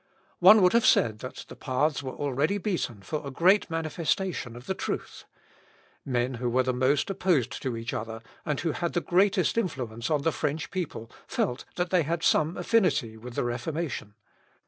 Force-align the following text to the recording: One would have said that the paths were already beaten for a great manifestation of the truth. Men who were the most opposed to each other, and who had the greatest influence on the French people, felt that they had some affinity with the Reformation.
One 0.39 0.63
would 0.63 0.73
have 0.73 0.83
said 0.83 1.19
that 1.19 1.45
the 1.47 1.55
paths 1.55 2.01
were 2.01 2.15
already 2.15 2.57
beaten 2.57 3.03
for 3.03 3.21
a 3.23 3.29
great 3.29 3.69
manifestation 3.69 4.55
of 4.55 4.65
the 4.65 4.73
truth. 4.73 5.25
Men 6.03 6.33
who 6.41 6.49
were 6.49 6.63
the 6.63 6.73
most 6.73 7.11
opposed 7.11 7.51
to 7.61 7.77
each 7.77 7.93
other, 7.93 8.23
and 8.43 8.59
who 8.61 8.71
had 8.71 8.93
the 8.93 9.01
greatest 9.01 9.59
influence 9.59 10.09
on 10.09 10.23
the 10.23 10.31
French 10.31 10.71
people, 10.71 11.11
felt 11.27 11.65
that 11.75 11.91
they 11.91 12.01
had 12.01 12.23
some 12.23 12.57
affinity 12.57 13.15
with 13.15 13.35
the 13.35 13.43
Reformation. 13.43 14.15